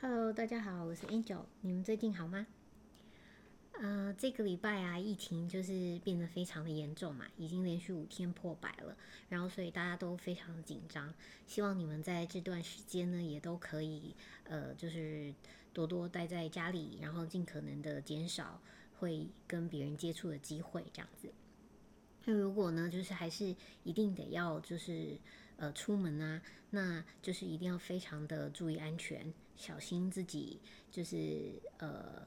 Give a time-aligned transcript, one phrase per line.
[0.00, 2.46] Hello，大家好，我是 Angel，你们最近好吗？
[3.72, 8.96] 呃，这个礼拜啊，疫情就是变得非常的严重嘛，已经连续五天破百了，
[9.28, 11.12] 然后所以大家都非常紧张，
[11.48, 14.14] 希望你们在这段时间呢，也都可以
[14.44, 15.34] 呃，就是
[15.72, 18.62] 多多待在家里，然后尽可能的减少
[19.00, 21.28] 会跟别人接触的机会，这样子。
[22.24, 23.52] 那如果呢，就是还是
[23.82, 25.18] 一定得要就是
[25.58, 30.58] 呃出门啊，那就是一定要非常的注意安全，小心自己
[30.90, 32.26] 就是呃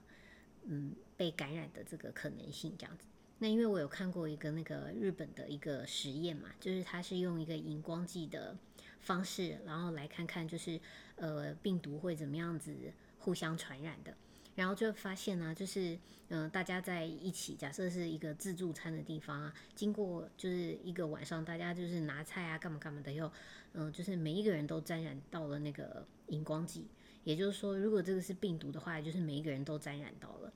[0.66, 3.08] 嗯被感染的这个可能性这样子。
[3.40, 8.56] 那因为我有看过一个那个日本的一个实验嘛，就是它是用一个荧光剂的
[9.00, 10.80] 方式，然后来看看就是
[11.16, 12.76] 呃病毒会怎么样子
[13.18, 14.16] 互相传染的。
[14.56, 15.98] 然后就发现呢，就是
[16.28, 23.32] 嗯，大家在一起，假设是一个自助餐的地方啊，经过就是一个晚上，大家就是拿菜啊，干嘛干嘛的，又
[23.74, 26.88] 嗯，就是每一个人都沾染到了那个荧光剂。
[27.24, 30.52] 也就是说，如果这个是病毒的话，就是每一个人都沾染到了。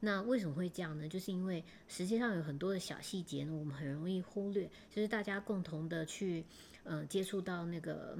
[0.00, 1.08] 那为什么会这样呢？
[1.08, 6.44] 就是因为实际上有很多的小细节呢，我们很容易忽略，就是大家共同的去
[6.82, 8.18] 呃接触到那个。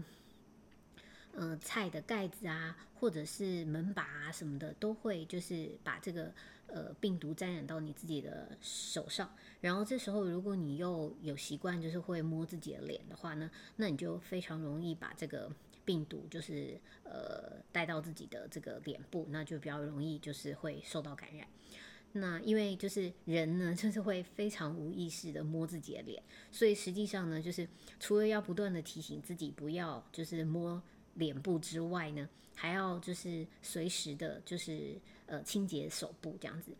[1.36, 6.32] 呃，菜的盖子啊，或者是门把啊什么的，都会就是把这个
[6.68, 9.28] 呃病毒沾染到你自己的手上。
[9.60, 15.50] 然后这时候，如果你又有习惯，就是会摸自己的脸的话呢，那你就非常容易把这个
[15.84, 21.44] 病毒就是呃带到自己的这个脸部，那就比较容易就是会受到感染。
[22.12, 30.80] 那因为就是人呢，就是会非常无意识的摸自己的脸，所以实际上呢，就是除了要不断的提醒自己不要就是摸。
[31.14, 36.72] 脸部之外呢，还要就是随时的，就是呃清洁手部这样子。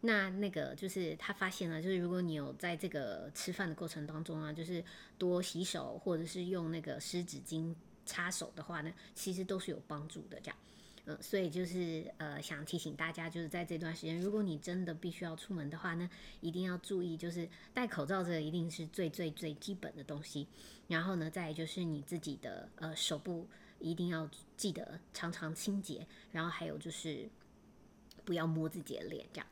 [0.00, 4.84] 那那个就是他发现了，就是如果你有在这个吃饭的过程当中啊，就是
[5.16, 7.72] 多洗手或者是用那个湿纸巾
[8.04, 10.56] 擦手的话呢，其实都是有帮助的这样。
[11.04, 16.08] 嗯，所以就是呃，想提醒大家，就是在这段时间，如果你真的必须要出门的话呢，
[16.40, 20.46] 一定要注意，就是戴口罩这个一定是最最最基本的东西。
[20.86, 23.48] 然后呢，再就是你自己的呃手部
[23.82, 27.28] 一定要记得常常清洁，然后还有就是
[28.24, 29.46] 不要摸自己的脸这样。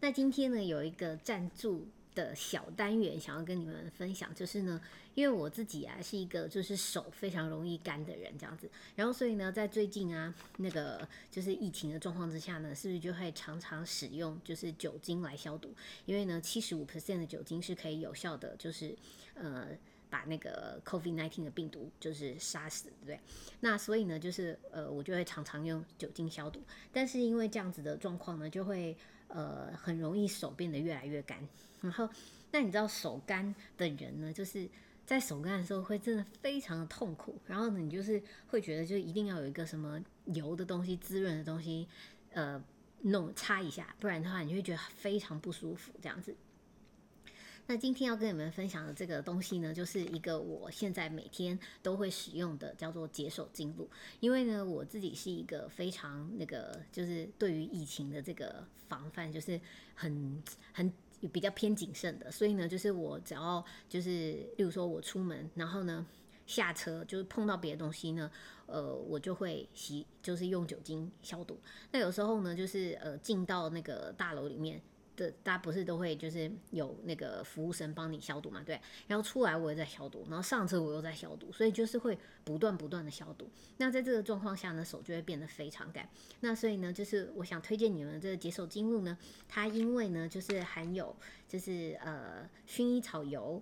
[0.00, 1.86] 那今天呢，有一个赞助。
[2.14, 4.80] 的小单元想要跟你们分享，就是呢，
[5.14, 15.72] 因为我自己啊是一个就是手非常容易干的人，这样子，然后所以呢，在最近啊那个就是疫情的状况之下呢，是不是就会常常使用就是酒精来消毒？
[16.06, 18.96] 因为呢，七十五 percent 的酒精是可以有效的，就是
[19.34, 19.68] 呃
[20.10, 23.20] 把那个 COVID nineteen 的病毒就是杀死，对不对？
[23.60, 26.60] 那所以呢，就是呃我就会常常用酒精消毒，
[26.92, 28.96] 但是因为这样子的状况呢，就会。
[29.30, 31.46] 呃，很容易手变得越来越干，
[31.82, 32.08] 然后，
[32.50, 34.66] 那你知道手干的人呢，就是
[35.04, 40.02] 在手干的时候会真的非常的痛苦，然后呢，你就是会觉得就一定要有一个什么
[40.32, 41.86] 油的东西、滋润的东西，
[42.32, 42.58] 呃，
[43.02, 46.34] 弄擦一下，不然的话你会觉得非常不舒服，这样子。
[47.70, 53.86] 那今天要跟你们分享的这个东西呢，就是一个我现在每天都会使用的，叫做解手精露。
[54.20, 59.60] 因为呢，我自己是一个非常那个，就是对于疫情的这个防范，就是
[59.94, 60.42] 很
[60.72, 60.90] 很
[61.30, 62.30] 比较偏谨慎的。
[62.30, 66.06] 所以呢，就是我只要就是，例如说我出门，然后呢
[66.46, 68.30] 下车，就是碰到别的东西呢，
[68.64, 71.60] 呃，我就会洗，就是用酒精消毒。
[71.92, 74.80] 那有时候呢，就是呃进到那个大楼里面。
[75.18, 78.62] 的大家不是都会就是有那个服务生帮你消毒嘛？
[78.64, 83.50] 对，然后出来我也在消毒，然后上车我又在消毒，所以就是会不断不断的消毒。
[83.78, 86.08] 那在这个状况下呢，手就会变得非常干。
[86.40, 89.18] 那所以呢，就是我想推荐你们这个洁手精露呢，
[89.48, 91.14] 它因为呢就是含有
[91.48, 93.60] 就是呃薰衣草油。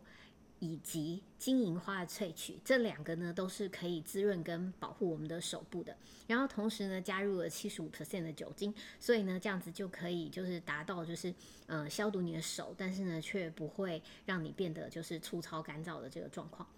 [0.67, 5.97] 以及金银花的萃取，这两个呢都是可以滋润跟保护我们的手部的。
[6.27, 11.33] 然后同时呢，加入了七十五 percent 的酒精，所以呢，这样子就可以就是达到就是
[11.67, 16.69] 呃消毒你的手，但是呢却不会让你变得就是粗糙干燥的这个状况。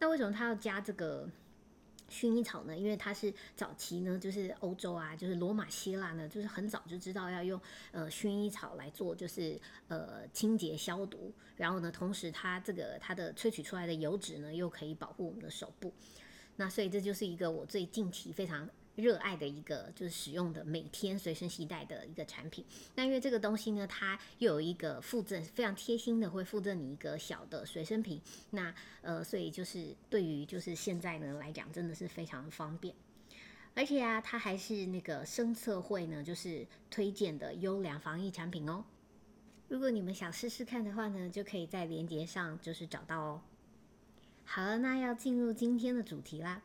[0.00, 1.28] 那为什么它要加这个？
[2.10, 7.60] 薰衣草呢，因为它是早期呢，就是欧洲啊，就是罗马希腊呢，就是很早就知道要用
[7.92, 11.32] 呃薰衣草来做，就是呃清洁消毒。
[11.56, 15.92] 然后呢，同时它这个它的萃取出来的油脂呢，又可以保护我们的手部。
[16.56, 18.68] 那所以这就是一个我最近期非常。
[18.96, 22.64] 热爱的一个就是使用的每天随身携带的一个产品。
[22.94, 28.20] 那因为这个东西呢，它又有一个附赠，非常贴心的会附赠你一个小的随身瓶。
[28.50, 32.94] 那呃，所以就是对于就是现在呢来讲，真的是非常方便。
[33.74, 38.82] 而且啊，它还是那个生测会呢，就是推荐的优良防疫产品哦。
[39.68, 43.42] 如果你们想试试看的话呢，就可以在链接上就是找到哦。
[44.44, 46.62] 好了，那要进入今天的主题啦。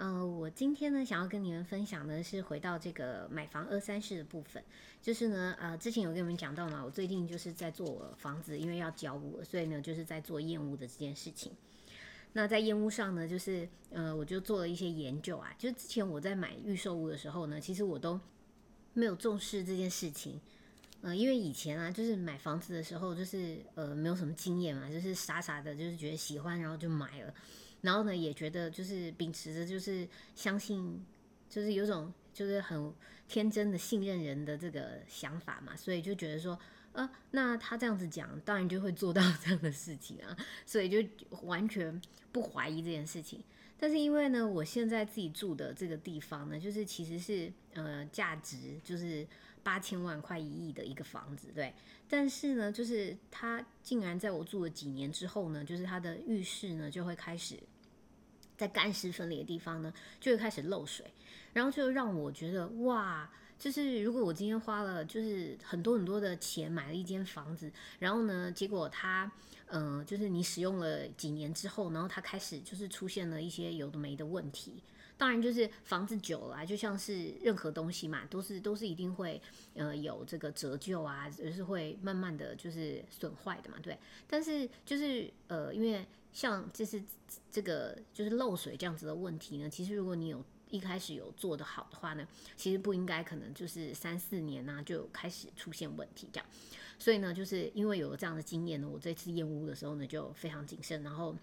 [0.00, 4.64] 呃，我今天呢想要跟你们分享的是回到这个买房二三事的部分，
[5.02, 11.52] 就是呢，呃，之前有跟你们讲到嘛，我最近就是在做房子，因为要交屋，所以呢就是在做验屋的这件事情。
[12.32, 18.18] 那在验屋上呢，就是呃，我就做了一些研究啊，就是之前我在买预售屋的时候呢，其实我都
[18.94, 20.40] 没有重视这件事情，
[21.02, 27.34] 呃，因为以前啊，就是买房子的时候，就是呃没有什么经验嘛，就是傻傻的，就是觉得喜欢，然后就买了。
[27.82, 31.04] 然后呢，也觉得就是秉持着就是相信，
[31.48, 32.92] 就是有种就是很
[33.26, 36.58] 天真的信任人的这个想法嘛，所以就觉得说，
[36.92, 40.36] 呃，那他这样子讲，当然就会做到 这样的事情啊，
[40.66, 40.98] 所以就
[41.42, 42.00] 完全
[42.32, 43.42] 不怀疑这件事情。
[43.78, 49.26] 但是因为呢，我现在自己住的这个地方呢，就是其实是呃价值就是
[49.62, 51.72] 八千万块一亿的一个房子，对。
[52.08, 57.58] 但是呢，就是它竟然在我住了几年之后呢，就是它的浴室呢就会开始。
[58.56, 59.90] 在干湿分离的地方呢，
[60.20, 61.10] 就会开始漏水，
[61.54, 63.26] 然后就让我觉得哇，
[63.58, 69.32] 就是如果我今天花了就是很多很多的钱买了一间房子，然后呢，结果它，
[69.68, 74.82] 嗯，就是你使用了几年之后，然后它开始就是出现了一些有的没的问题。
[75.20, 79.38] 当然，就是房子久了，就像是任何东西嘛，都是都是一定会
[79.74, 83.98] 呃有这个折旧啊，就是会慢慢的就是损坏的嘛，对。
[84.26, 87.02] 但是就是呃，因为像就是
[87.52, 92.26] 这个就是漏水这样子的问题呢，其实如果你有一开始有做的好的话呢，
[92.56, 96.46] 其实不应该可能就是三四年呢就开始出现问题这样。
[96.98, 101.36] 所以呢，就是因为有了这样的经验呢，我这次验屋的时候呢就非常谨慎，然后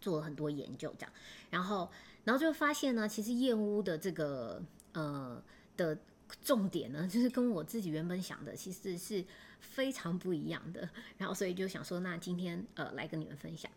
[0.00, 1.12] 做了很多研究这样，
[1.50, 1.90] 然后。
[2.26, 4.60] 然后就发现呢，其实验屋的这个
[4.94, 5.40] 呃
[5.76, 5.96] 的
[6.42, 9.24] 重点呢， 就是跟我自己原本想的其实是
[9.60, 10.88] 非常不一样的。
[11.16, 13.70] 然后所以就想说，那今天呃来跟你们分享。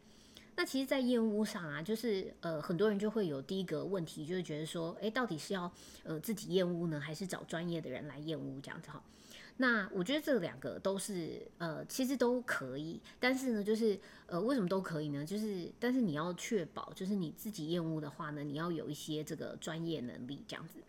[0.55, 5.71] 那其实，在验屋上啊，就是呃很多人就会有第一个问题，就是觉得说，哎，到底是要
[6.03, 9.01] 呃自己验屋呢，还是找专业的人来验屋这样子哈？
[9.61, 15.25] 那我觉得这两个都是呃，其实都可以，但是呢，就是呃，为什么都可以呢？
[15.25, 20.79] 就是但是你要确保，就是你自己厌恶的话呢，你要有一些这个专业能力这样子。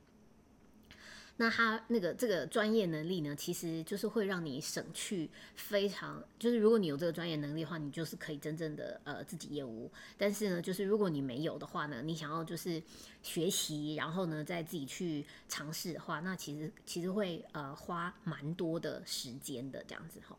[1.40, 9.90] 那他那个这个专业能力呢，其实就是会让你省去非常，就是如果你有这个专业能力的话，你就是可以真正的呃自己业务。
[10.18, 12.82] 但是呢，就是如果你没有的话呢，你想要就是
[13.22, 20.36] 学习，然后呢再自己去尝试的话，那其实其实会呃花蛮多的时间的这样子哈。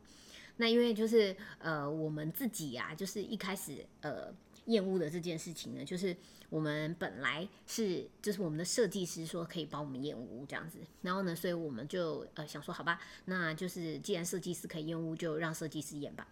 [0.58, 4.32] 那因为就是呃我们自己呀，就是一开始呃。
[4.66, 6.16] 厌恶的这件事情呢，就是
[6.50, 16.28] 我们本来是就是我们的设计师说可以帮我们厌恶这样子，然后呢，所以我们就呃想说好吧，那就是既然设计师可以厌恶，就让设计师演吧。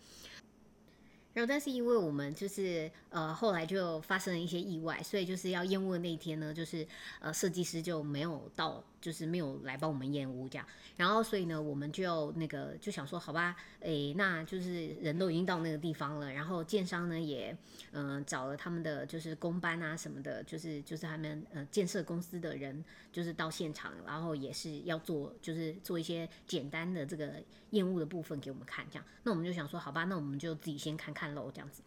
[1.34, 6.86] 然后，但是因为我们就是呃后来就发生了一些意外，所以就是要验屋的那一天呢，就是
[7.20, 8.84] 呃设计师就没有到。
[9.02, 10.68] 就是没有来帮我们验屋这样，
[10.98, 17.58] 然后所以呢，我们就那个就想说，好吧，诶，那就是人都已经到那个地方了，然后建商呢也
[17.94, 27.36] 嗯找了他们的就是工班啊什么的，就是就是他们呃建设公司的人就是到现场，然后也是要做就是做一些简单的这个
[27.70, 31.82] 验屋的部分给我们看这样，那我们就想说，好吧，那我们就自己先看看看喽这样子。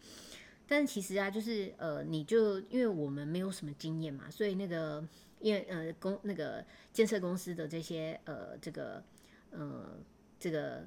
[0.67, 5.03] 但是其实啊，就是呃，你就因为我们没有什么经验嘛，所以那个。
[5.43, 9.03] 因为呃公那个建设公司的这些呃这个
[9.51, 9.99] 呃
[10.39, 10.85] 这个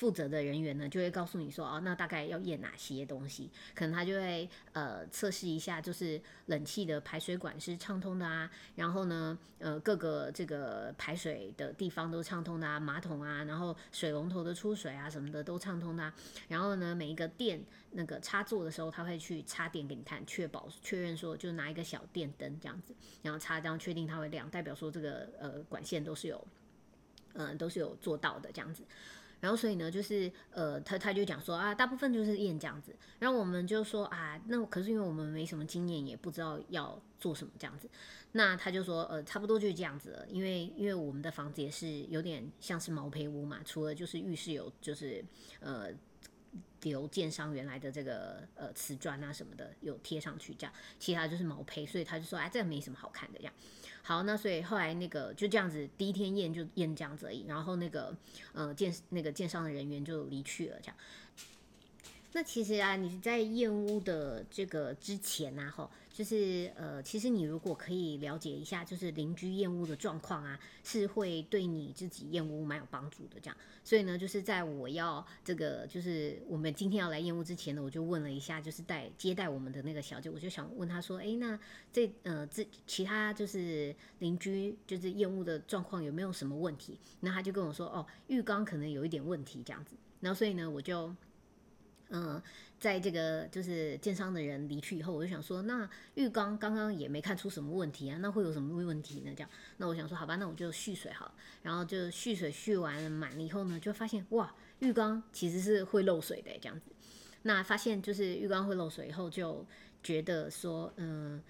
[0.00, 3.50] 负责的人员呢，就会告诉你说哦，那大概要验哪些东西？
[3.74, 16.10] 可能他就会呃测试一下，就是冷气的排水管是畅通的啊，然后呢呃各个这个排水的地方都畅通的啊，马桶啊，然后水龙头的出水啊什么的都畅通的，
[16.48, 17.62] 然后呢每一个电。
[17.92, 26.46] 那个插座的时候，他会去插电给你看，确保确认说，就拿一个小电灯这样子，然后插这样确定它会亮，代表说这个呃管线都是有，
[27.32, 28.84] 嗯都是有做到的这样子。
[29.40, 32.94] 然后所以呢，就是呃他他就讲说啊，大部分就是验这样子。
[33.18, 37.88] 然后我们就说啊，那可是因为我们没什么经验，也不知道要做什么这样子。
[38.32, 45.24] 那他就说呃差不多就是这样子了，因为因为我们的房子也是有点像是毛坯屋嘛，除了就是浴室有就是
[45.60, 45.90] 呃。
[46.82, 53.52] 留建商原来的这个呃瓷砖啊什么的有贴上去，这样其他就是毛坯，所以他就说哎，这个没什么好看的这样。
[54.02, 58.16] 好，那所以后来那个就这样子，第一天验就验这样子而已，然后那个
[58.52, 60.96] 呃建那个建商的人员就离去了这样。
[62.32, 65.90] 那其实啊，你在验屋的这个之前呢，吼。
[66.20, 73.40] 就是呃，其实你如果可以了解一下，就是邻居厌恶的状况啊，是会对你自己厌恶蛮有帮助的。
[73.40, 81.58] 这样，所以呢，就是在我要这个，就是我们今天要来厌恶之前呢，我就问了一下，就是带接待我们的那个小姐，我就想问她说，哎，那
[81.90, 86.98] 这呃这其他就是邻居就是厌恶的状况有没有什么问题？
[87.20, 89.96] 那她就跟我说，哦，浴缸可能有一点问题这样子。
[90.20, 91.16] 然后所以呢，我就。
[92.12, 92.42] 嗯，
[92.80, 99.30] 在这个就是建商的人离去以后，我就想说，那浴缸刚刚也没看出什么问题啊，那会有什么问题呢？
[99.36, 106.90] 这样，那我想说，好吧，那我就蓄水好了，然后就蓄水蓄完了满了以后呢，就发现哇，浴缸其实是会漏水的这样子。
[107.42, 109.66] 那发现就是浴缸会漏水以后，就
[110.02, 111.42] 觉得说，嗯，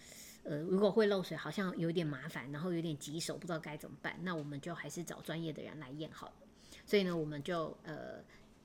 [0.42, 4.18] 呃，如果会漏水，好像有点麻烦，然后有点棘手，不知道该怎么办。
[4.22, 6.32] 那我们就还是找专业的人来验好了。
[6.84, 8.20] 所以呢，我们就呃。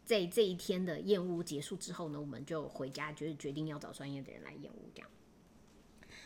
[0.06, 5.10] 在这一天的验屋结束之后呢，我们就回家，就是决定要找专业的人来验屋这样。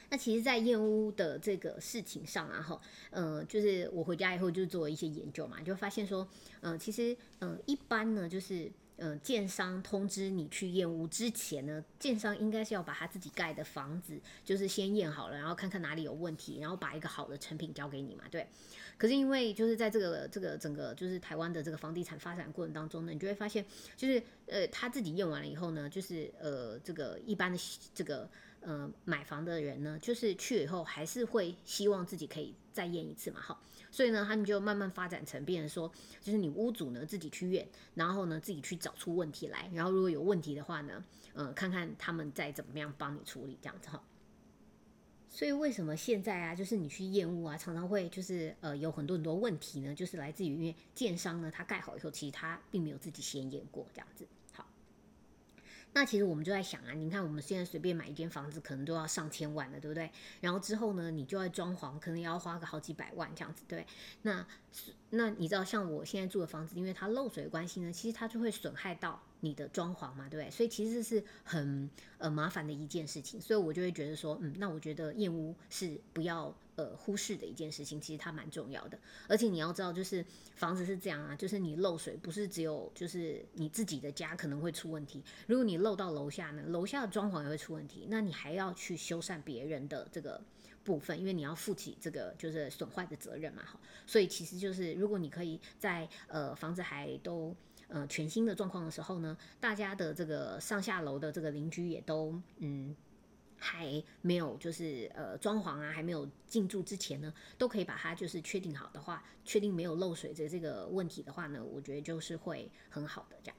[0.10, 2.82] 那其实，在燕屋的这个事情上啊，哈，
[3.12, 6.28] 呃，就是我回家以后就做一些研究嘛，就发现说，
[6.62, 8.72] 嗯，其实，嗯，一般呢，就是。
[9.00, 18.48] 嗯，建商通知你去验屋之前呢，建商应该是要把他自己盖的房子，就是先验好了，然后看看哪里有问题，然后把一个好的成品交给你嘛，对。
[18.98, 23.66] 可是因为就是在这个这个整个就是台湾的这个房地产发展过程当中呢，你就会发现，
[23.96, 27.58] 就是呃他自己验完了以后呢，就是呃这个一般的
[27.94, 28.30] 这个。
[28.62, 33.58] 呃，买房的人呢，就是去了以后还是会希望自己可以再验一次嘛，哈，
[33.92, 35.92] 所以呢，他们就慢慢发展成，变成说，
[36.22, 41.04] 就是你屋主呢自己去验，然后呢自己去找出问题来，然后如果有问题的话呢，
[41.34, 44.02] 呃，看看他们再怎么样帮你处理这样子哈。
[45.32, 49.94] 所以为什么现在啊，就是你去验屋啊，常常会就是呃有很多很多问题呢？
[49.94, 54.28] 就是来自于因为建商呢他盖好以后，其实他并没有自己先验过这样子。
[55.94, 60.10] 那其实我们就在想啊，你看我们现在随便买一间房子，可能都要上千万了，对不对？
[60.40, 63.86] 然后之后呢，你就要装潢，可能也要花个好几百万这样子，对。
[64.22, 64.46] 那
[65.10, 70.52] 那你知道，像我现在住的房子，因为它漏水的关系呢，其实它就会损害到你的装潢嘛，对不对？
[70.52, 76.56] 所以其实是很呃麻烦的一件事情，所以我就会觉得说，嗯，那我觉得验屋是不要。
[76.80, 78.98] 呃，忽视的一件事情，其实它蛮重要的。
[79.28, 90.42] 而且你要知道，就是房子是这样啊，就是你漏水不是只有就是你自己的家可能会出问题，如果你漏到楼下呢，楼下的装潢也会出问题，那你还要去修缮别人的这个
[90.86, 93.62] 部分，因为你要负起这个就是损坏的责任嘛。
[93.66, 97.54] 哈，所以其实就是如果你可以在呃房子还都
[97.90, 102.96] 呃全新的状况的时候呢，大家的这个上下楼的这个邻居也都嗯。
[103.60, 113.58] 还没有就是呃装潢啊，还没有进驻之前呢，都可以把它就是确定好的话，确定没有漏水的这个问题的话呢，我觉得就是会很好的这样。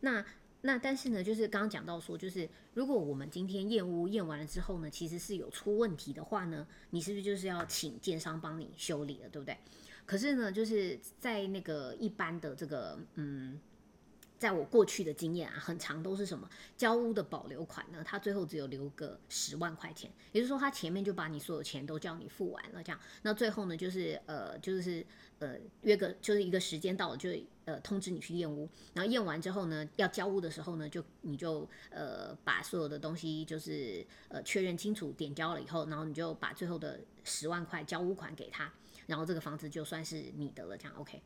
[0.00, 0.26] 那
[0.62, 9.56] 那但是呢，就是刚刚讲到说，就是如果我们今天验屋验完了之后呢，其实是有出问题的话呢，你是不是就是要请建商帮你修理了，对不对？
[10.04, 13.60] 可是呢，就是在那个一般的这个嗯。
[14.38, 18.02] 在我过去的经验啊，很长都是什么交屋的保留款呢？
[18.04, 25.04] 他最后只有留个十万块钱，也就是说他前面就把你所有钱都叫你付完了，这样，那最后呢就是呃就是
[25.38, 27.30] 呃约个就是一个时间到了就
[27.64, 38.70] 呃通知你去验屋，然后验完之后呢要交屋的时候呢就你就呃把所有的东西就是呃确认清楚点交了以后，然后你就把最后的十万块交屋款给他，
[39.06, 41.22] 然后这个房子就算是你的了，这样 OK。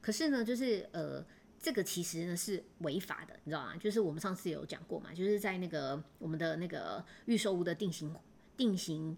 [0.00, 1.24] 可是呢就是呃。
[1.64, 3.74] 这个其实呢是违法的，你知道吗？
[3.78, 8.14] 就是我们上次有讲过嘛，就是在那个我们的那个预售屋的定型
[8.54, 9.16] 定型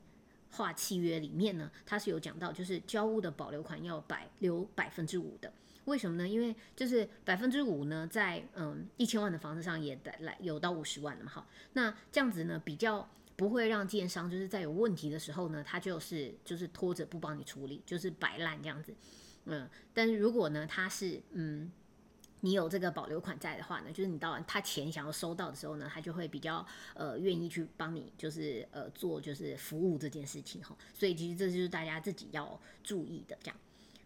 [0.53, 5.53] 化契约里面呢，它是有讲到，就是交屋的保留款要百留百分之五的。
[5.87, 6.29] 为什么呢？
[6.29, 11.31] 因为就是百分之五呢，在嗯一千万的房子上也来有到五十万了嘛。
[11.33, 18.95] 好，那这样子呢，比较不会让建商就是在有问题的时候呢，他就是就是拖着不帮你处理，就是摆烂这样子。
[19.47, 21.73] 嗯，但是如果呢，他是嗯。
[22.41, 26.65] 你有这个保留款在的话呢，就是你到他钱想要收到的时候呢，他就会比较
[26.95, 30.77] 呃愿意去帮你，就是呃做就是服务这件事情哈。
[30.95, 33.57] 所以其实这就是大家自己要注意的这样。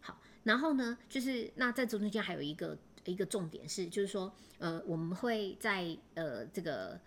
[0.01, 6.99] 好，然后呢，就是那在中间还有一个一个重点是，就是说呃我们会在呃这个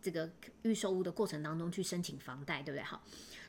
[0.00, 0.30] 这个
[0.62, 2.82] 预售屋的过程当中去申请房贷，对不对？
[2.82, 3.02] 好。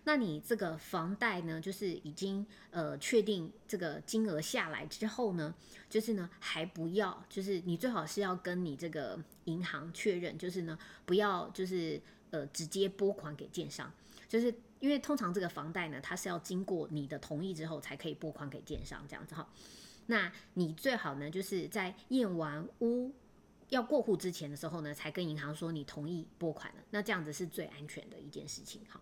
[0.05, 5.53] 那你这个房贷呢，就是已经呃确定这个金额下来之后呢，
[5.89, 12.01] 就是呢还不要，就是你最好是要跟你这个银行确认，就是呢不要就是
[12.31, 13.91] 呃直接拨款给建商，
[14.27, 19.47] 就是因为通常这个房贷呢，它是要经过你的同意之后才可以拨款给建商这样子哈。
[20.07, 23.13] 那你最好呢就是在验完屋
[23.69, 29.01] 要过户之前的时候呢，才跟银行说你同意拨款了，那这样子是最安全的一件事情哈。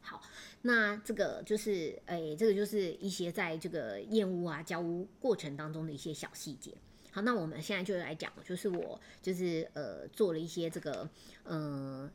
[0.00, 0.20] 好，
[0.62, 6.74] 那这个就是诶，这个就是一些在这个验屋啊、交屋过程当中的一些小细节。
[7.12, 11.08] 好，那我们现在就来讲，就是我就是呃做了一些这个
[11.44, 12.10] 呃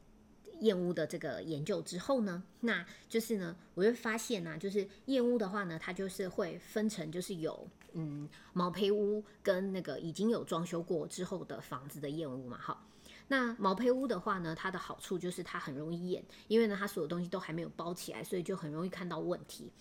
[0.60, 12.86] 验屋的这个研究之后呢，那就是呢，我会发现呢，就是验屋的话呢，它就是会分成就是有嗯毛坯屋跟那个已经有装修过之后的房子的验屋嘛，哈。
[13.30, 19.72] 那毛坯屋的话呢，它的好处就是它很容易验，因为呢它所有东西都还没有包起来，所以就很容易看到问题。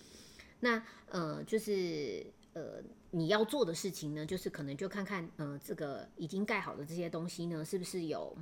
[0.59, 8.35] 那呃就是呃你要做的事情呢，就是可能就看看呃这个已经盖好的这些东西呢，是不是有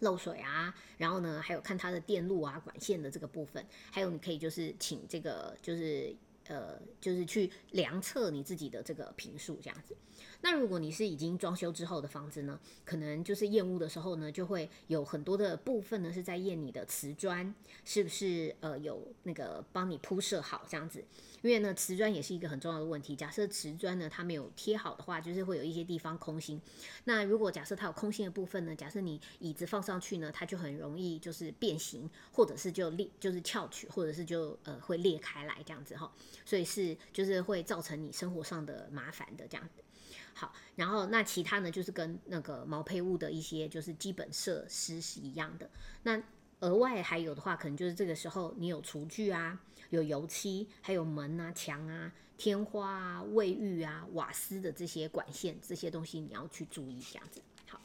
[0.00, 0.74] 漏水啊？
[0.96, 6.14] 然后呢，还有看它的电路啊、管线的这个部分，还有你可以就是请这个就是
[6.48, 9.96] 呃就是去量测你自己的这个平数这样子。
[10.40, 21.04] 那如果你是已经装修之后的房子呢，可能就是验屋的时候呢，就会有很多的部分呢是在验你的瓷砖是不是呃有那个帮你铺设好这样子。
[21.42, 23.14] 因为呢，瓷砖也是一个很重要的问题。
[23.14, 26.60] 假设瓷砖呢它没有贴好的话，就是会有一些地方空心。
[27.04, 36.12] 那如果假设它有空心的部分呢，假设你椅子放上去呢，它就很容易就是变形，或者是就裂，就是翘曲，或者是就呃会裂开来这样子哈。
[36.44, 39.82] 所以是就是会造成你生活上的麻烦的这样子。
[40.34, 45.70] 好，然后那其他呢，就是跟那个毛坯屋的一些就是基本设施是一样的。
[46.02, 46.22] 那
[46.60, 49.60] 额外还有的话，可能就是这个时候你有厨具啊。
[49.90, 57.40] 有油漆，还有门啊、墙啊、天花啊、卫浴啊、瓦斯的这些管线，这些东西你要去注意，这样子。
[57.66, 57.80] 好，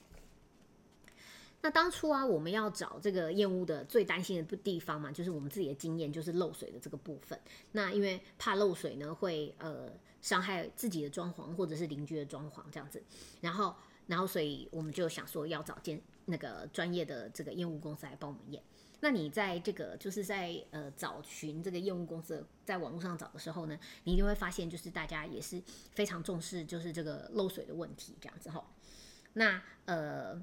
[1.62, 7.40] 那当初啊，我们要找这个验屋的最担心的地方嘛，就是我们自己的经验，就是漏水的这个部分。
[7.72, 9.90] 那因为怕漏水呢，会呃
[10.22, 13.02] 伤害自己的装潢或者是邻居的装潢这样子。
[13.40, 13.74] 然后，
[14.08, 18.62] 然后所以我们就想说要找间那个专业的这个验屋公司来帮我们验。
[19.04, 28.66] 那你在这个就是在呃找寻这个业务公司，在网络上找的时候呢，你一定会发现，就是大家也是非常重视，就是这个漏水的问题这样子哈。
[29.34, 30.42] 那呃，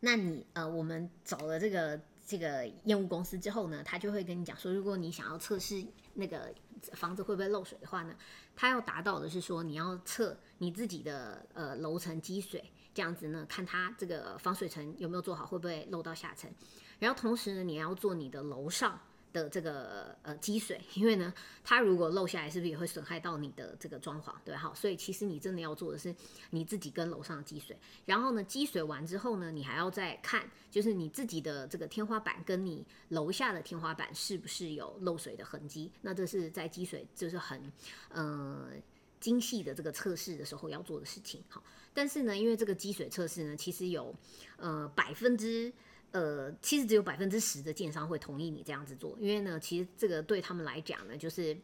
[0.00, 6.52] 那你呃，我们找了这个这个业务公司之后呢，他就会跟你讲说，如果你想要测试那个
[6.94, 8.16] 房子会不会漏水的话呢，
[8.56, 16.52] 他要达到的是说，你要测你自己的呃楼层积水，这样子呢，看它这个防水层有没有做好，会不会漏到下层。
[17.00, 19.00] 然后同时呢，你要做你的楼上
[19.32, 21.32] 的这个呃积水，因为呢，
[21.64, 26.14] 它如果漏下来，是不是也会损害到你的这个装潢，对好，所以其实你真的要做的是
[26.50, 27.76] 你自己跟楼上的积水。
[28.04, 35.90] 然后呢，积水完之后呢，你还要再看，就是你自己的这个天花板跟你楼下的天花板是不是有漏水的痕迹。
[36.02, 37.72] 那这是在积水就是很
[38.08, 38.68] 呃
[39.20, 41.40] 精细的这个测试的时候要做的事情。
[41.48, 41.62] 好，
[41.94, 44.14] 但是呢，因为这个积水测试呢，其实有
[44.56, 45.72] 呃百分之。
[46.12, 51.56] 呃，其实只有百分之十的建商会同意你这样子做，因为呢，其实这个对他们来讲呢，就是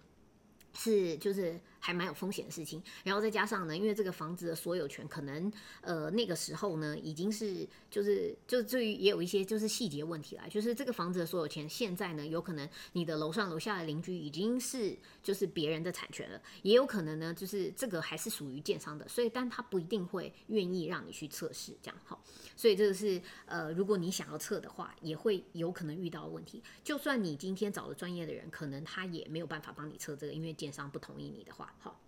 [0.73, 1.59] 是就是。
[1.87, 22.19] 还蛮有风险的事情，然后再加上呢，因为这个房子的所有权可能，呃，那个时候呢，已经是就是就至于也有一些就是细节问题啦，就是这个房子的所有权现在呢，有可能你的楼上楼下的邻居已经是就是别人的产权了，也有可能呢，就是这个还是属于建商的，所以但他不一定会愿意让你去测试这样哈，
[22.57, 31.73] 所以这个是呃，如果你想要测的话，也会有可能遇到问题，就算你今天找了专业的人，可能他也没有办法帮你测这个，因为建商不同意你的话。
[31.79, 31.99] 好，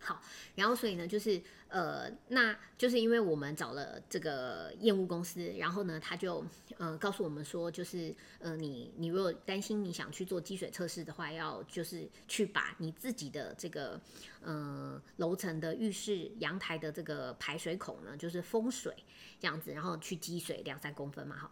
[0.00, 0.22] 好，
[0.54, 6.44] 然后所以呢，就是呃，那就是因为我们找了这个验屋公司，然后呢，他就
[6.78, 14.00] 呃告诉我们说，就是呃，你你如果担心你想去做积水测试的话，要就是去把你自己的这个
[14.42, 18.92] 呃楼层的浴室、阳台的这个排水孔呢，就是封水
[19.38, 21.50] 这样子，然后去积水两三公分嘛，哈，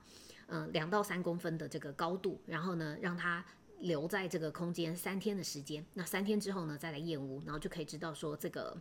[0.48, 3.44] 嗯，两到三公分的这个高度，然后呢，让它。
[3.80, 8.76] 留在这个空间三天的时间，那三天之后呢，再来验屋，然后就可以知道说这个，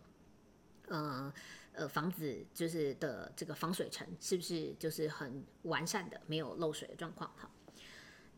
[0.88, 1.32] 呃
[1.72, 7.30] 呃房子就是的这个防水层是不是就是很完善的，没有漏水的状况。
[7.36, 7.48] 好，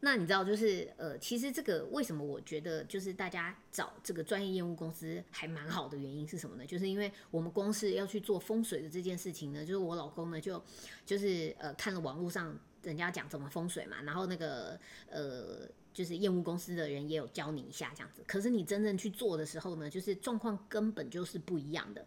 [0.00, 6.66] 那你知道就是呃，其实这个为什么我觉得就是大家找这个专业验屋公司还蛮好的原因是什么呢？
[6.66, 10.62] 就是因为我们公司要去做风水的这件事情呢，就是我老公呢就
[11.06, 15.66] 就是呃看了网络上人家讲怎么风水嘛，然后那个呃。
[16.00, 22.06] 就是业务公司的人也有教你一下这样子，可是你真正去做的时候呢，就是状况根本就是不一样的。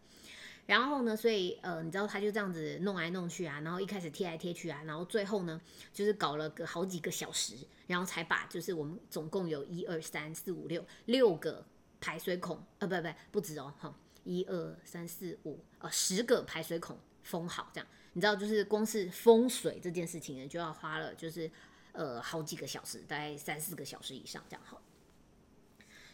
[0.65, 5.61] 然后呢，所以呃，你知道他就这样子弄来弄去啊，然后一开始贴来贴去啊，然后最后呢，
[5.93, 7.53] 就是搞了个好几个小时，
[7.85, 11.63] 然后才把就是我们总共有一二三四五六六个
[12.01, 21.51] 排水孔，呃，不不不止哦，哈，一二三四五呃十个排水孔封好，这样你知道就是光是风水这件事情呢，就要花了就是。
[21.93, 24.79] 呃好几个小时，大概三四个小时以上这样好。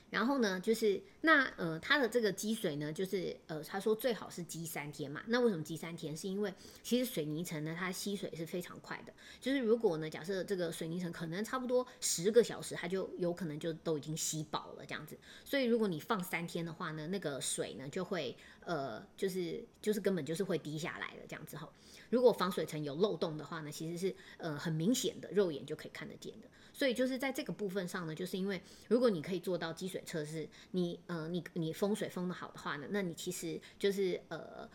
[0.09, 5.21] 然后呢，就是那呃，它的这个积水呢，就是呃，他说最好是积三天嘛。
[5.27, 6.17] 那为什么积三天？
[6.17, 9.13] 是因为其实水泥层呢，它吸水是非常快的。
[9.39, 15.17] 就是如果呢，假设这个水泥层可能差不多十个小时，它就有可能就都已经吸饱了这样子。
[15.45, 21.69] 所以如果你放三天的话呢，那个水呢就会呃，就是就是根本就是会滴下来的这样子哈。
[22.09, 26.47] 如果防水层有漏洞的话呢，其实是呃很明显的，肉眼就可以看得见的。
[26.79, 34.65] 所以就是在这个部分上呢，就是因为如果你可以做到积水测试，你呃你你封水封的好的话呢，那你其实就是呃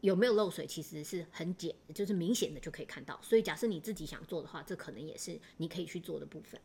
[0.00, 3.20] 有没有漏水，其实是很简，就是明显的就可以看到。
[3.22, 6.58] 所以假设你自己想做的话，这可能也是你可以去做的部分。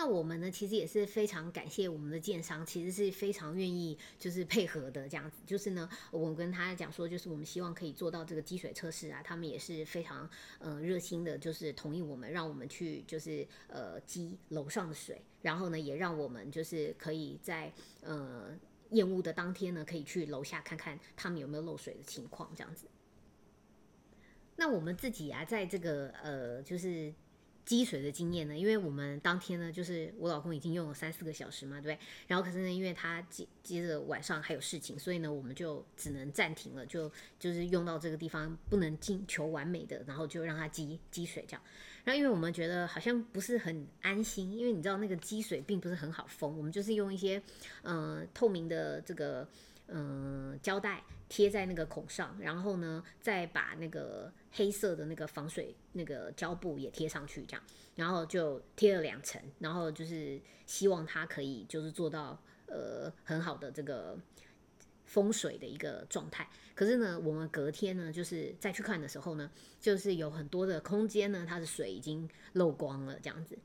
[0.00, 5.38] 那我们呢，其实也是非常感谢我们的建商，其实是非常愿意就是配合的这样子。
[5.44, 10.30] 就是呢，我跟他讲说，就是我们希望可以做到这个积水测试啊，他们也是非常
[10.60, 18.56] 呃热心的，就是同意我们，让我们去就是呃积楼上的水，然后呢，也让我们就是可以在呃
[18.90, 22.86] 验屋的当天呢，可以去楼下看看他们有没有漏水的情况这样子。
[24.54, 27.12] 那我们自己啊，在这个呃就是。
[27.68, 28.56] 积水的经验呢？
[28.56, 31.98] 因为我们当天呢，就是我老公已经用了三四个小时嘛，对不对？
[32.26, 41.62] 然后可是呢，因为他接接着晚上还有事情，所以呢，我们就只能暂停了，就就是用到这个地方不能进求完美的，然后就让它积积水这样。
[42.04, 47.42] 然后因为我们觉得好像不是很安心，因为你知道那个积水并不是很好封，我们就是用一些
[47.82, 49.46] 嗯透明的这个
[49.88, 51.04] 嗯胶带。
[51.30, 57.62] 贴在那个孔上，然后呢，再把那个黑色的那个防水那个胶布也贴上去，这样，
[57.96, 64.18] 然后就贴了两层，然后就是希望它可以就是做到呃很好的这个
[65.04, 66.48] 风水的一个状态。
[66.74, 73.58] 可是呢，我们隔天呢，就是再去看的时候呢，就是有很多的空间呢，它的水已经漏光了，这样子。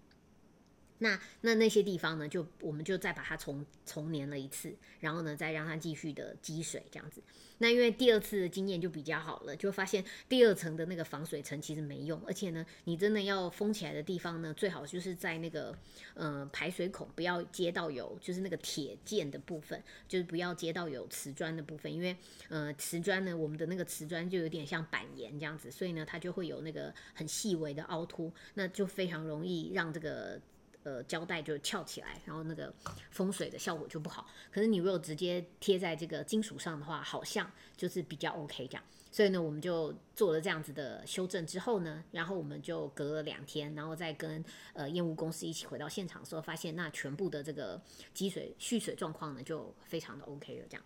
[1.00, 7.22] 那那那些地方呢，就我们就再把它重重粘了一次，然后呢，再让它继续的积水这样子。
[7.60, 15.78] 那因为第二次的经验就比较好了，就发现第二层的那个防水层其实没用，而且呢，你真的要封起来的地方呢，最好就是在那个
[16.14, 22.16] 呃排水孔不要接到有就是那个铁件的部分，就是不要接到有瓷砖的部分，因为
[22.50, 30.42] 呃瓷砖呢，我们的那个瓷砖就有点像板岩这样子，所以呢，它就会有那个很细微的凹凸，那就非常容易让这个。
[30.84, 32.74] 呃，胶带就翘起来，然后那个
[33.10, 34.28] 风水的效果就不好。
[34.52, 38.84] 可是你如果直接贴在这个金属上的话，好像就是比较 OK 这样。
[39.10, 44.44] 所以呢，我们就做了这样子的修正之后呢，然后我们就隔了两天，然后再跟
[44.74, 47.80] 呃验屋公司一起回到现场的时候，发现那全部的这个
[48.14, 50.84] 积水蓄水状况呢，就非常的 OK 了这样。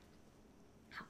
[0.91, 1.07] 好，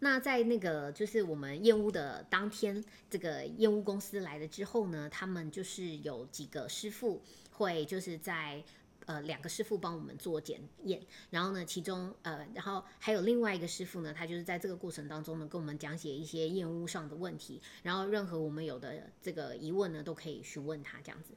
[0.00, 7.22] 那在那个就是我们验屋的当天，这个验屋公司来了之后呢，他们就是有几个师傅。
[7.56, 8.62] 会就是在
[9.06, 21.32] 呃两个师傅帮我们做检验，然后呢，其中呃，然后还有另外一个师傅呢，他就是在这个过程当中呢，跟我们讲解一些验屋上的问题，然后任何我们有的这个疑问呢，都可以询问他这样子。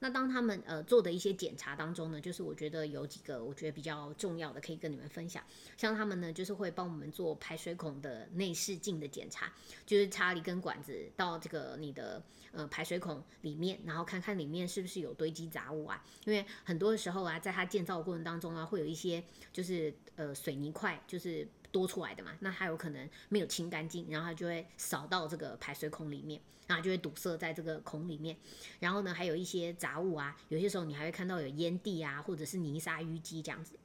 [0.00, 5.42] 那当他们呃做的一些检查当中呢，就是我觉得有几个我觉得比较重要的，可以跟你们分享。
[5.76, 9.52] 像他们呢，就是会帮我们做排水孔的内视镜的检查，
[9.86, 16.04] 就是插一根管子到这个你的呃排水孔里面，然后看看里面是不是有堆积杂物啊。
[16.24, 21.48] 因为很多时候啊，在它建造过程当中啊，会有一些就是呃水泥块就是。
[21.72, 28.36] 多出来的嘛，那它有可能没有清干净，然后它就会扫到这个排水孔里面，然后就会堵塞在这个孔里面。
[28.80, 33.78] 然后呢，还有一些杂物啊，有些时候你还会看到有烟蒂啊，或者是泥沙淤积这样子。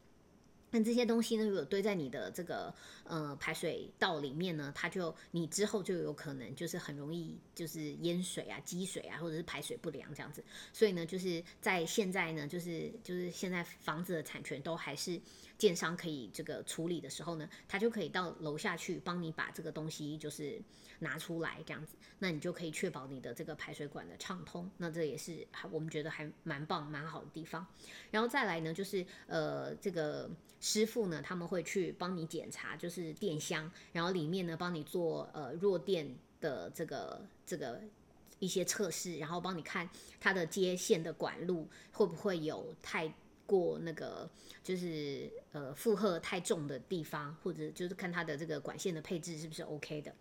[0.74, 10.41] 那这些东西呢，如果堆在你的这个呃排水道里面呢，它就你之后就有可能就是很容易就是淹水啊、积水啊，或者是排水不良这样子。
[10.72, 15.20] 所以呢，就是在现在呢，就是就是现在房子的产权都还是
[15.62, 20.60] 建商可以这个处理的时候呢，他就可以到楼下去帮你把这个东西就是
[20.97, 24.67] 拿出来这样子，那你就可以确保你的这个排水管的畅通。
[24.78, 27.63] 那这也是我们觉得还蛮棒、蛮好的地方。
[28.10, 30.28] 然后再来呢，就是呃这个。
[30.63, 36.08] 师傅呢，他们会去帮你检查，就是电箱，然后里面呢帮你做呃弱电
[36.39, 37.82] 的这个这个
[38.38, 43.12] 一些测试，然后帮你看它的接线的管路会不会有太
[43.52, 44.30] 过那个
[44.64, 50.16] 就是呃负荷太重的地方，或者就是看它的这个管线的配置是不是 OK 的。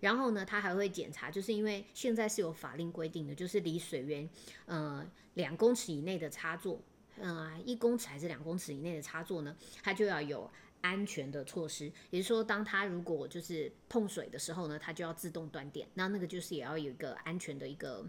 [0.00, 4.28] 然后呢，它还会检查，就是因为现在是有法令规定的，就是离水源
[4.64, 6.80] 呃两公尺以内的插座。
[7.18, 9.54] 嗯，一公尺还是两公尺以内的插座呢？
[9.82, 15.86] 它就要有安全的措施，也就是说，当它如果就是碰水的时候呢，它就要自动断电。
[15.92, 18.08] 那那个就是也要有一个安全的一个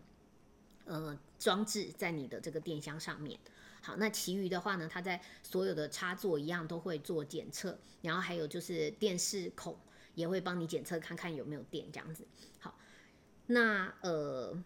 [0.85, 3.37] 呃装置在你的这个电箱上面。
[3.81, 9.77] 好，那其余的话呢，它在所有的插座一样都会做检测，然后还有就是电视孔
[10.15, 12.25] 也会帮你检测看看有没有电这样子。
[12.59, 12.77] 好，
[13.47, 14.63] 那呃。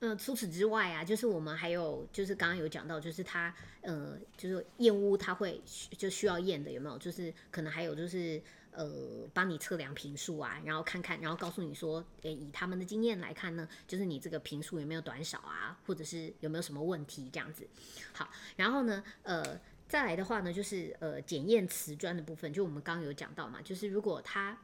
[0.00, 5.60] 嗯，除此之外啊，就是我们还有就是刚刚有讲到，就是它呃，就是验屋它会
[5.96, 6.96] 就需要验的有没有？
[6.98, 8.40] 就是可能还有就是
[8.78, 17.66] 呃，帮你测量平数啊，然后看看，然后告诉你说，诶，以他们的经验来看呢，就是你这个平数有没有短少啊，或者是有没有什么问题这样子。
[18.12, 24.56] 好，然后呢，呃，再来的话呢，就是呃，检验瓷砖的部分，就我们刚刚有讲到嘛，就是如果它，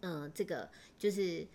[0.00, 1.46] 呃，这个就是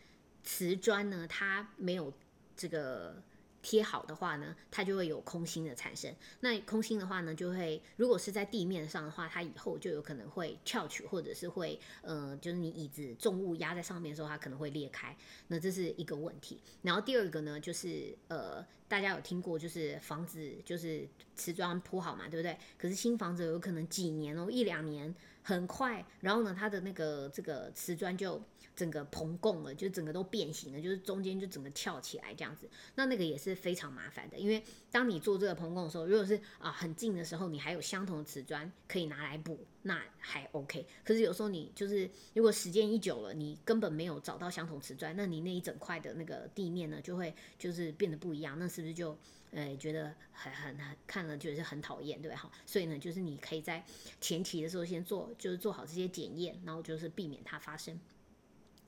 [0.43, 2.13] 瓷砖呢，它没有。
[2.53, 3.15] 这个
[3.61, 6.13] 贴好的话呢，它就会有空心的产生。
[6.39, 15.15] 那空心的话呢，就会如果是在地面上的话，它以后就有可能会翘起，或者是会呃，就是你椅子重物压在上面的时候，它可能会裂开。
[15.47, 16.59] 那这是一个问题。
[16.81, 22.57] 然后第二个呢，就是呃，大家有听过，就是房子就是瓷砖铺好嘛，对不对？
[22.77, 25.13] 可是新房子有可能几年哦，一两年。
[25.43, 28.41] 很快，然后呢，它的那个这个瓷砖就
[28.75, 32.69] 整个膨共了，就整个都变形了，就是中间就整个翘起来这样子。
[32.95, 40.85] 那那个也是非常麻烦的，因为当你做这个膨共的时候，如果是啊很近的时候，你还有相同的瓷砖可以拿来补，那还 OK。
[41.03, 49.17] 可是有时候你就是如果时间一久了，你根本没有找到相同瓷砖，那你那一整块的那个地面呢，就会就是变得不一样，那是不是就？
[49.51, 53.83] 呃，觉得很很很看了就是很讨厌，对哈，所以呢，就是你可以在
[54.19, 57.99] 前期的时候先做，就是做好这些检验，然后就是避免它发生。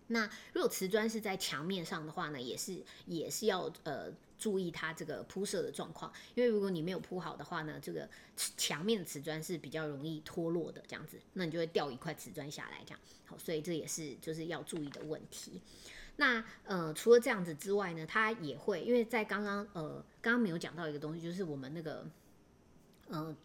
[0.08, 8.08] 那如果瓷砖是在墙面上的话呢，也是也是要呃注意它这个铺设的状况，因为如果你没有铺好的话呢，这个
[8.58, 15.62] 墙面的瓷砖是比较容易脱落的，这样子，那你就会掉一块瓷砖下来，这样好，所以这也是就是要注意的问题。
[16.15, 22.06] 那呃，除了这样子之外呢，它也会，因为在刚刚呃，刚刚没有讲到一个东西，就是我们那个，
[23.08, 23.36] 呃，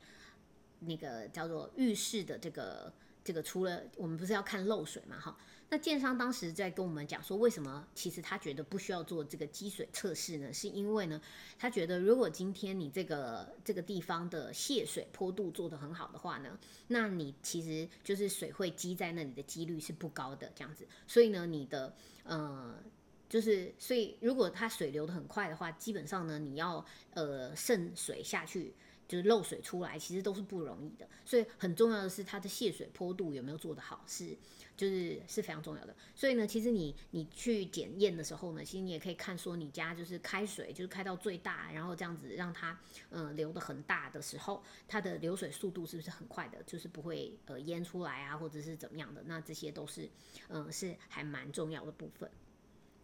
[0.80, 2.92] 那个叫做浴室的这个
[3.28, 5.36] 这个，除了我们不是要看漏水嘛，哈。
[5.68, 10.50] 那建商当时在跟我们讲说，为什么其实他觉得不需要做这个积水测试呢？
[10.50, 11.20] 是因为呢，
[11.58, 20.88] 他觉得如果今天你这个这个地方的泄水坡度做得很好的话呢，那你其实就是水会积在那里的几率是不高的这样子。
[21.06, 22.82] 所以呢，你的呃，
[23.28, 28.72] 就是所以如果它水流的很快的话，基本上呢，你要呃渗水下去。
[29.08, 34.36] 就是漏水出来，其实都是不容易的，所以很重要的是它的泄水坡度有没有做得好，是
[34.76, 35.96] 就是是非常重要的。
[36.14, 42.78] 所以呢，其实你你去检验的时候呢，其实你也可以看说你家就是开水就是开到最大，然后这样子让它
[43.10, 50.08] 嗯流的很大的时候，它的流水速度是不是很快的，就是不会呃淹出来啊，或者是怎么样的，那这些都是
[50.48, 52.30] 嗯是还蛮重要的部分。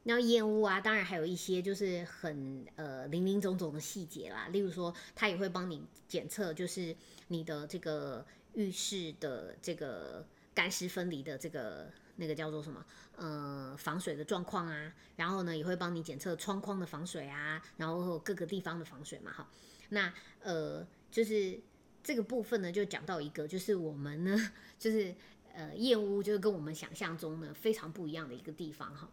[0.07, 6.95] 那燕屋啊，当然还有一些就是很呃零零总总的细节啦，例如说，它也会帮你检测，就是
[7.29, 12.85] 你的这个浴室的这个干湿分离的这个那个叫做什么
[13.17, 19.49] 呃防水的状况啊，然后呢也会帮你检测窗框的防水啊，然后各个地方的防水嘛哈。
[19.89, 20.13] 那
[20.43, 21.59] 呃就是
[22.03, 25.15] 这个部分呢，就讲到一个，就是我们呢 就是
[25.55, 29.09] 呃燕屋就是跟我们想象中呢非常不一样的一个地方哈。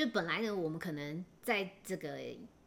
[0.00, 2.18] 就本来呢，我们可能在这个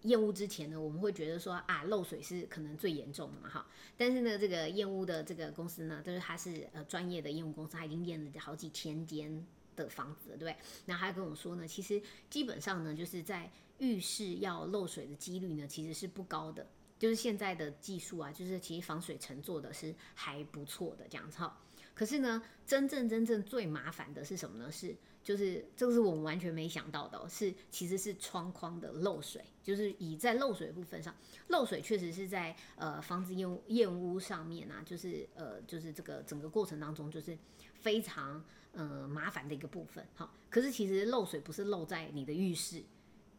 [0.04, 3.66] 验屋之前呢，我们会觉得说啊，漏水是可能最严重的嘛，哈。
[3.98, 9.44] 但是呢，这个验屋的这个公司呢，就是它是呃专业的验屋公司，它已经验了好几千间
[9.76, 10.56] 的房子了，对不对？
[10.86, 16.68] 那他跟我说呢，其实基本上呢，就是在浴室要漏水的几率呢，其实是不高的。
[17.00, 21.60] 就是现在的技术啊，就是其实防水层做的是还不错的这样子哈。
[21.96, 24.72] 可是呢，真正真正最麻烦的是什么呢？
[24.72, 31.16] 是就是这个是我们完全没想到的，哦是其实是窗框的漏水，就是以在漏水部分上，
[31.48, 37.38] 漏水确实是在呃房子燕燕屋上面啊，就是呃就是这个整个过程当中就是
[37.74, 40.06] 非常呃麻烦的一个部分。
[40.14, 42.84] 好，可是其实漏水不是漏在你的浴室，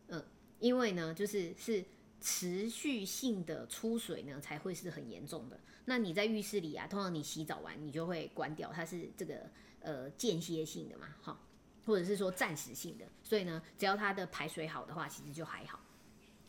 [0.06, 0.24] 呃，
[0.60, 1.84] 因为呢就是是
[2.18, 5.60] 持续性的出水呢才会是很严重的。
[5.84, 11.43] 那你在浴室里啊，通常你洗澡完你就会关掉，它是这个呃间歇性的嘛，好。
[11.84, 15.80] 或者是说暂时性的，所以呢，只要它的排水好的话，其实就还好。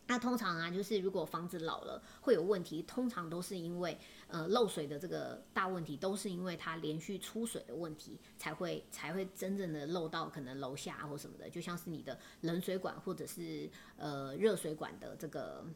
[0.08, 15.66] 那通常啊，就是如果房子老了会有问题，通常都是因为呃漏水的这个大问题，都是因为它连续出水的问题，才会才会真正的漏到可能楼下或什么的，就像是你的冷水管或者是呃热水管的这个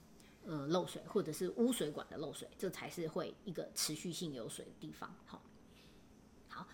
[0.46, 5.12] 呃漏水，或者是污水管的漏水，这才是会一个持续性有水的地方。
[5.26, 5.42] 好，
[6.48, 6.68] 好，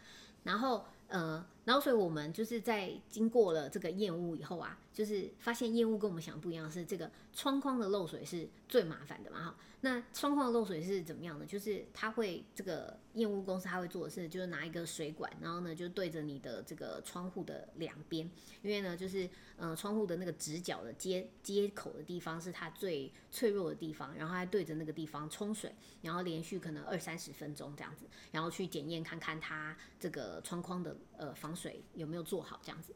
[0.44, 0.84] 然后。
[1.08, 9.56] 呃，然后所以我们就是在经过了这个验屋以后啊，就是发现验屋跟我们想的不一样，是这个窗框的漏水是最麻烦的嘛哈。
[9.82, 11.44] 那窗框的漏水是怎么样的？
[11.44, 18.28] 就是它会这个验屋公司他会做的是，就是拿一个水管，然后呢就对着你的这个窗户的两边，
[18.62, 32.94] 因为呢就是呃窗户的那个直角的接接口的地方是它最脆弱的地方，然后还对着那个地方冲水，然后连续可能二三十分钟这样子，然后去检验看看它这个窗框的呃防水有没有做好这样子。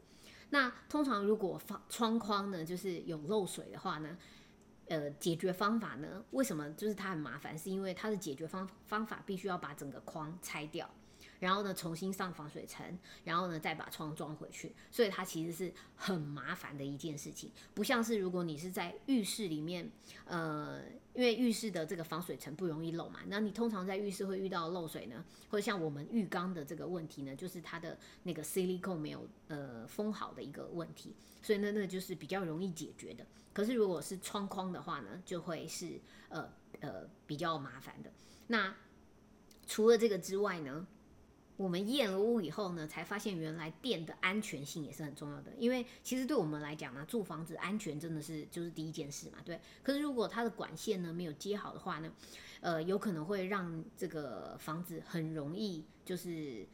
[0.51, 4.15] 那通常如果窗框呢就是有漏水的话呢？
[4.87, 6.21] 呃，解决方法呢？
[6.31, 7.57] 为什么就是它很麻烦？
[7.57, 10.89] 是因为它的解决方方法必须要把整个框拆掉，
[11.41, 17.51] 然后呢重新上防水层，然后呢再把窗装回去，所以它其实是很麻烦的一件事情。
[17.73, 19.91] 不像是如果你是在浴室里面，
[20.25, 20.83] 呃，
[21.15, 33.25] 因为浴室的这个防水层不容易漏嘛，那你通常在浴室会遇到漏水呢，或者像我们浴缸的这个问题呢，就是它的那个 silicone 没有呃封好的一个问题，所以呢那就是比较容易解决的。
[33.51, 35.99] 可是如果是窗框的话呢，就会是
[36.29, 36.47] 呃
[36.79, 38.11] 呃比较麻烦的。
[38.47, 38.73] 那
[39.65, 40.85] 除了这个之外呢，
[41.61, 45.51] 我们验了屋以后呢，才发现原来电的安全性也是很重要的。
[45.59, 49.59] 因为其实对我们来讲呢，住房子安全真的是就是第一件事嘛，对。
[49.83, 52.11] 可是如果它的管线呢没有接好的话呢，
[52.61, 56.65] 呃，有可能会让这个房子很容易就是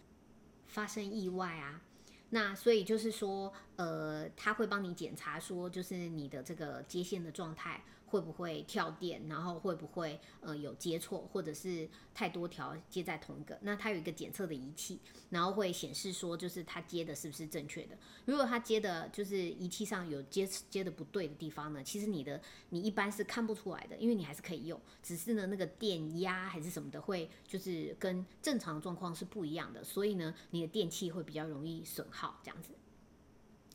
[0.68, 1.82] 发生意外啊。
[2.30, 7.84] 那所以就是说，呃，他会帮你检查，说就是你的这个接线的状态。
[8.08, 9.28] 会不会跳电？
[9.28, 13.60] 然后会不会呃有接错，或者是太多条接在同一个？
[13.62, 17.98] 那它有一个检测的仪器，然后会显示说就是它接的是不是正确的。
[18.26, 32.70] 如果它接的就是仪器上有接接的不对的地方呢，其实你的你一般是看不出来的，因为你还是可以用，只是呢那个电压还是什么的会就是跟正常状况是不一样的，所以呢你的电器会比较容易损耗这样子。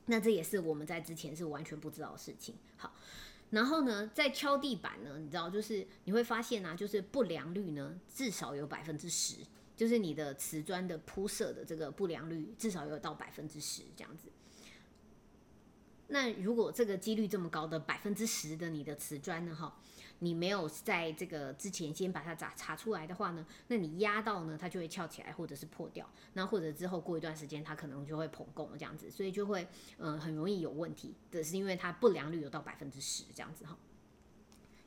[0.07, 2.55] 那这也是我们在之前是完全不知道的事情。
[2.79, 2.95] 好。
[3.53, 9.37] 然后呢，在敲地板呢，你知道，就是你会发现啊，就是不良率呢至少有百分之十，
[9.77, 14.29] 就是你的瓷砖的铺设的这个不良率至少有到百分之十这样子。
[16.09, 19.79] 那如果这个几率这么高的百分之十的你的瓷砖呢，哈？
[20.23, 29.67] 你没有在这个之前先把它查查出来的话呢，那你压到呢，它就会翘起来或者是破掉，那或者之后过一段时间它可能就会膨供这样子，所以就会
[29.99, 33.77] 嗯很容易有问题，这是因为它不良率有到百分之十这样子哈，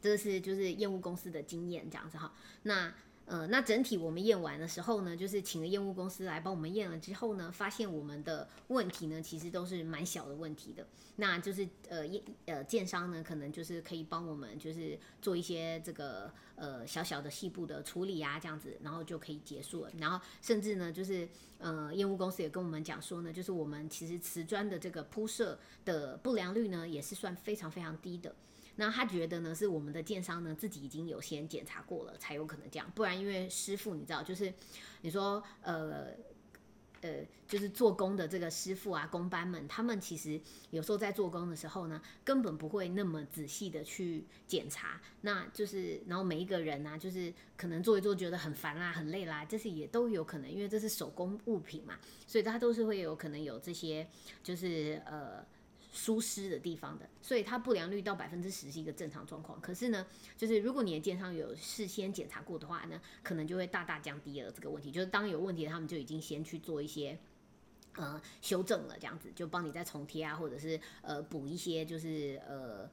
[0.02, 2.94] 这是就是业务公司的经验这样子哈，那。
[3.28, 10.86] 呃，那整体我们验完的时候呢，就是请了验屋公司来帮我们验了之后呢，发现我们的问题呢，其实都是蛮小的问题的。
[11.16, 19.92] 那就是呃验呃建商呢，可能就是可以帮我们就是做一些这个呃小小的细部的处理啊，这样子，然后就可以结束了。
[19.98, 28.36] 然后甚至呢，就是呃验屋公司也跟我们讲说呢，就是我们其实瓷砖的这个铺设的不良率呢，也是算非常非常低的。
[28.78, 32.92] 那他觉得呢，是我们的建商呢自己已经有先检查过了，才有可能这样。
[32.94, 34.54] 不然，因为师傅你知道，就是
[35.02, 36.08] 你说呃
[37.02, 45.00] 呃，就是做工的这个师傅啊，工班们，他们其实有时候在做工的时候呢，根本不会那么仔细的去检查。
[45.22, 54.08] 那就是，然后每一个人呢，就是可能做一做觉得很烦啦、很累啦，这是也都有可能，因为这是手工物品嘛，所以他都是会有可能有这些，
[54.44, 55.46] 就是呃。
[55.96, 59.60] 疏失的地方的，所以它不良率到百分之十是一个正常状况。
[59.62, 60.06] 可是呢，
[60.38, 64.92] 就是如果你的建商有事先检查过的话呢，可能就会大大降低了这个问题。
[64.92, 67.18] 就是当有问题，他们就已经先去做一些
[67.96, 72.90] 呃修正了，这样子就帮你再重贴啊，或者是呃补一些，就是呃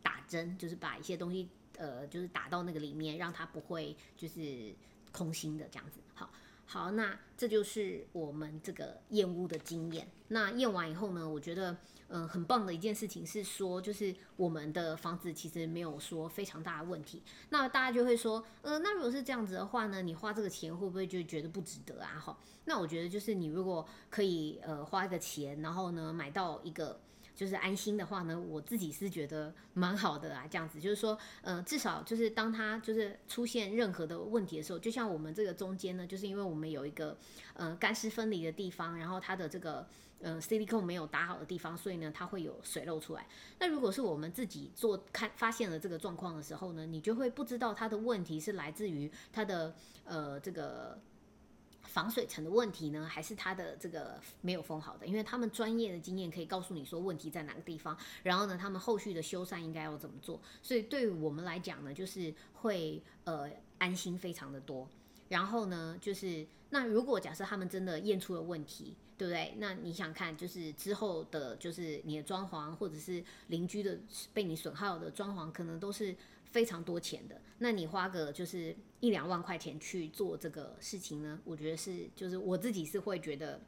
[0.00, 4.72] 打针，就是把一些东西呃就是打到那个里面，让它不会就是
[5.10, 5.98] 空心的这样子。
[6.14, 6.30] 好。
[6.66, 10.08] 好，那这就是我们这个验屋的经验。
[10.28, 11.76] 那验完以后呢，我觉得，
[12.08, 17.22] 嗯，很棒的一件事情是说，就是我们的房子其实没有说非常大的问题。
[17.50, 22.18] 那大家就会说，呃，那如果是这样子的话呢，你花这个钱会不会就觉得不值得啊？
[22.18, 26.98] 哈，那我觉得就是你如果可以，呃，花一个钱，然后呢，买到一个。
[27.34, 37.18] 就是安心的话呢，我自己是觉得蛮好的啊，这样子就是说，呃，至少就是当它就是出现任何的问题的时候，就像我们这个中间呢，就是因为我们有一个
[37.54, 39.84] 呃干湿分离的地方，然后它的这个
[40.20, 43.26] 呃 s i l i c o n 没有打好的地方，所以呢它会有水漏出来。
[43.58, 50.98] 那如果是我们自己做看发现了这个状况的时候呢，你就会不知道它的问题是来自于它的呃这个。
[51.94, 55.06] 防水层的问题呢，还是它的这个没有封好的？
[55.06, 60.40] 因为他们专业的经验可以告诉你说问题在哪个地方，然后呢，他们后续的修缮应该要怎么做。
[60.60, 64.88] 所以对于我们来讲呢，就是会呃安心非常的多。
[65.28, 69.54] 然后呢，就是那如果假设他们真的验出了问题，对不对？
[69.58, 73.96] 那你想看，就是之后的，就是你的装潢或者是邻居的
[74.32, 76.12] 被你损耗的装潢，可能都是
[76.54, 77.40] 非常多钱的。
[77.58, 81.40] 那你花个就是一两万块钱去做这个事情呢？
[81.44, 83.60] 我觉得是，就是我自己是会觉得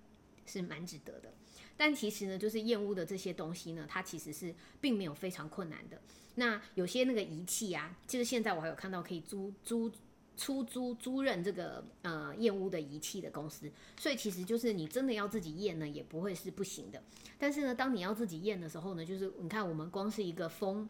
[0.47, 1.35] 是蛮值得的。
[1.77, 6.01] 但其实呢，就是验屋的这些东西呢，它其实是并没有非常困难的。
[6.37, 9.91] 那有些那个仪器啊，其实现在我还有看到可以租租
[10.37, 13.69] 出租租赁这个呃验屋的仪器的公司，
[13.99, 17.03] 所以其实就是你真的要自己验呢，也不会是不行的。
[17.37, 20.89] 但是呢，当你要自己验的时候呢，就是你看我们光是一个风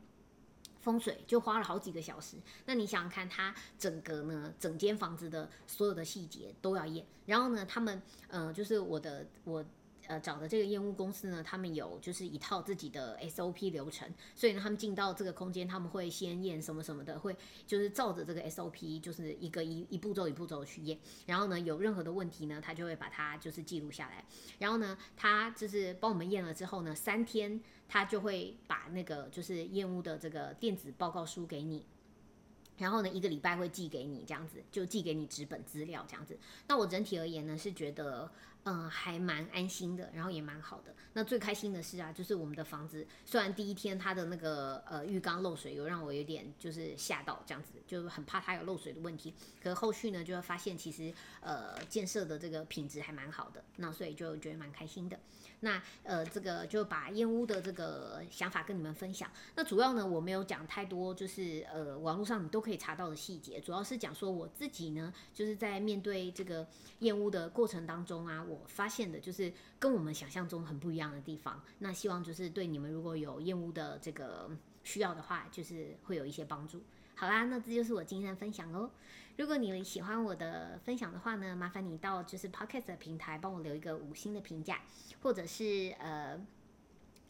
[0.87, 9.65] 风水就花了好几个小时，那你想想看，他整个呢整间房子的所有的细节都要验，然后呢，他们呃就是我的我。
[10.09, 24.25] 呃，找的这个验屋公司呢，他们有就是一套自己的 SOP 流程，所以呢，他们进到这个空间，他们会先验什么什么的，会就是照着这个 SOP，就是一个一一步骤一步骤去验，然后呢，有任何的问题呢，他就会把它就是记录下来，
[24.61, 31.85] 然后呢，他就是帮我们验了之后呢，三天他就会把那个就是验屋的这个电子报告书给你。
[32.79, 36.39] 然后呢，一个礼拜会寄给你这样子，就寄给你纸本资料这样子。
[36.69, 38.31] 那我整体而言呢，是觉得
[38.67, 40.93] 嗯还蛮安心的，然后也蛮好的。
[41.13, 49.33] 那最开心的是啊，就是我们的房子，虽然第一天它的那个呃浴缸漏水，有让我有点就是吓到这样子，就很怕它有漏水的问题。
[49.63, 55.19] 可是后续呢，就会发现其实呃建设的这个品质还蛮好的，那所以就觉得蛮开心的。
[55.61, 59.31] 那呃，这个就把燕屋的这个想法跟你们分享。
[59.55, 63.59] 那主要呢，我没有讲太多，就是呃，网络上你都可以查到的细节。
[63.59, 66.67] 主要是讲说我自己呢，就是在面对这个
[66.99, 71.63] 燕屋的过程当中啊，我我发现的就是跟我们想象中很不一样的地方。
[71.79, 74.51] 那希望就是对你们如果有厌恶的这个
[74.83, 76.83] 需要的话，就是会有一些帮助。
[77.15, 78.91] 好啦，那这就是我今天的分享哦。
[79.37, 84.81] 如果你喜欢我的分享的话呢，麻烦你到就是 Podcast 的平台帮我留一个五星的评价，
[85.23, 86.39] 或者是呃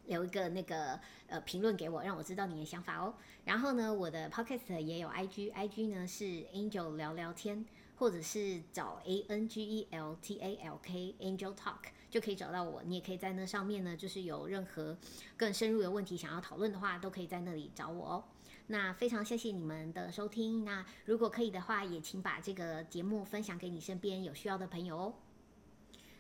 [0.07, 3.15] 留一个那个呃评论给我，让我知道你的想法哦。
[3.45, 7.65] 然后呢，我的 Podcast 也有 IG，IG 呢是 Angel 聊聊天，
[7.97, 11.79] 或者是找 A N G E L T A L K Angel Talk
[12.11, 12.83] 就可以找到我。
[12.85, 14.97] 你也可以在那上面呢，就是有任何
[15.37, 18.25] 更深入的问题想要讨论的话，都可以在那里找我哦。
[18.69, 20.65] 那非常谢谢你们的收听。
[20.65, 25.15] 那如果可以的话，也请把这个节目分享给你身边有需要的朋友哦。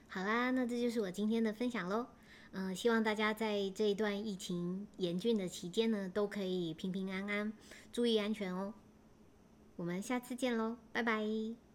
[0.08, 2.06] 好啦，那这就是我今天的分享喽。
[2.52, 7.52] 嗯，希望大家在这一段疫情严峻的期间呢，都可以平平安安，
[7.92, 8.72] 注意安全哦。
[9.74, 11.65] 我们下次见喽，拜拜。